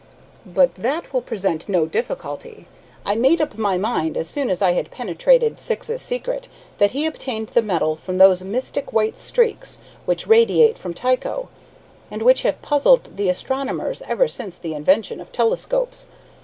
But 0.47 0.73
that 0.73 1.13
will 1.13 1.21
present 1.21 1.69
no 1.69 1.85
difficulty. 1.85 2.65
I 3.05 3.13
made 3.13 3.39
up 3.39 3.55
my 3.55 3.77
mind 3.77 4.17
as 4.17 4.27
soon 4.27 4.49
as 4.49 4.59
I 4.59 4.71
had 4.71 4.89
penetrated 4.89 5.59
Syx's 5.59 6.01
secret 6.01 6.47
that 6.79 6.89
he 6.89 7.05
obtained 7.05 7.49
the 7.49 7.61
metal 7.61 7.95
from 7.95 8.17
those 8.17 8.43
mystic 8.43 8.93
white 8.93 9.19
streaks 9.19 9.77
which 10.05 10.25
radiate 10.25 10.79
from 10.79 10.95
Tycho, 10.95 11.49
and 12.09 12.23
which 12.23 12.41
have 12.41 12.63
puzzled 12.63 13.15
the 13.15 13.29
astronomers 13.29 14.01
ever 14.07 14.27
since 14.27 14.57
the 14.57 14.73
invention 14.73 15.21
of 15.21 15.31
telescopes. 15.31 16.07